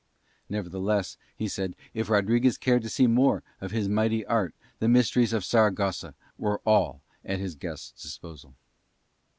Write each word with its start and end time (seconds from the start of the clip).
Nevertheless, 0.49 1.15
he 1.37 1.47
said, 1.47 1.75
if 1.93 2.09
Rodriguez 2.09 2.57
cared 2.57 2.81
to 2.81 2.89
see 2.89 3.05
more 3.05 3.43
of 3.61 3.69
his 3.69 3.87
mighty 3.87 4.25
art 4.25 4.55
the 4.79 4.87
mysteries 4.87 5.31
of 5.31 5.45
Saragossa 5.45 6.15
were 6.39 6.59
all 6.65 7.03
at 7.23 7.37
his 7.39 7.53
guest's 7.53 8.01
disposal. 8.01 8.55